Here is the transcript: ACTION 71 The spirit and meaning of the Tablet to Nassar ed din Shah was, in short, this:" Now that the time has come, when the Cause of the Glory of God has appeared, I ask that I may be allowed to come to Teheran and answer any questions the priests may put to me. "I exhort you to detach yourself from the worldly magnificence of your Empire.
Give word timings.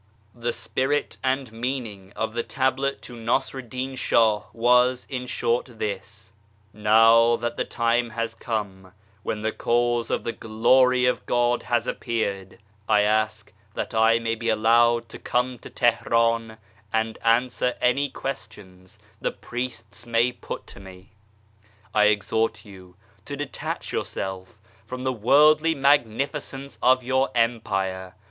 ACTION 0.29 0.33
71 0.33 0.43
The 0.47 0.53
spirit 0.53 1.17
and 1.23 1.51
meaning 1.51 2.11
of 2.15 2.33
the 2.33 2.41
Tablet 2.41 3.03
to 3.03 3.13
Nassar 3.13 3.59
ed 3.59 3.69
din 3.69 3.93
Shah 3.95 4.41
was, 4.51 5.05
in 5.11 5.27
short, 5.27 5.77
this:" 5.77 6.33
Now 6.73 7.35
that 7.35 7.55
the 7.55 7.65
time 7.65 8.09
has 8.09 8.33
come, 8.33 8.93
when 9.21 9.43
the 9.43 9.51
Cause 9.51 10.09
of 10.09 10.23
the 10.23 10.31
Glory 10.31 11.05
of 11.05 11.23
God 11.27 11.61
has 11.61 11.85
appeared, 11.85 12.57
I 12.89 13.01
ask 13.01 13.53
that 13.75 13.93
I 13.93 14.17
may 14.17 14.33
be 14.33 14.49
allowed 14.49 15.07
to 15.09 15.19
come 15.19 15.59
to 15.59 15.69
Teheran 15.69 16.57
and 16.91 17.19
answer 17.23 17.75
any 17.79 18.09
questions 18.09 18.97
the 19.21 19.31
priests 19.31 20.07
may 20.07 20.31
put 20.31 20.65
to 20.65 20.79
me. 20.79 21.11
"I 21.93 22.05
exhort 22.05 22.65
you 22.65 22.95
to 23.25 23.37
detach 23.37 23.91
yourself 23.93 24.57
from 24.83 25.03
the 25.03 25.13
worldly 25.13 25.75
magnificence 25.75 26.79
of 26.81 27.03
your 27.03 27.29
Empire. 27.35 28.15